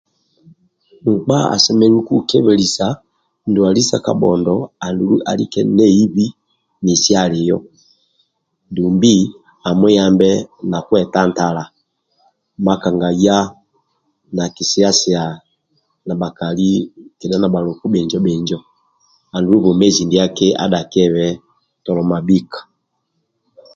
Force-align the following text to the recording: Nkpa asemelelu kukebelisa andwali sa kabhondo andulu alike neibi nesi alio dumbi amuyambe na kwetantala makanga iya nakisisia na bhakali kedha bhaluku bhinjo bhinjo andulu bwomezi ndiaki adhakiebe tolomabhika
Nkpa 1.11 1.37
asemelelu 1.55 1.99
kukebelisa 2.07 2.85
andwali 3.45 3.81
sa 3.89 3.97
kabhondo 4.05 4.55
andulu 4.85 5.15
alike 5.29 5.61
neibi 5.77 6.25
nesi 6.83 7.11
alio 7.23 7.57
dumbi 8.75 9.15
amuyambe 9.69 10.29
na 10.69 10.77
kwetantala 10.87 11.63
makanga 12.65 13.09
iya 13.15 13.37
nakisisia 14.35 15.23
na 16.07 16.13
bhakali 16.21 16.69
kedha 17.19 17.47
bhaluku 17.53 17.85
bhinjo 17.93 18.17
bhinjo 18.25 18.59
andulu 19.35 19.57
bwomezi 19.63 20.01
ndiaki 20.05 20.47
adhakiebe 20.63 21.25
tolomabhika 21.83 22.59